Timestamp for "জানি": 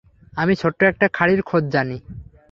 1.71-1.97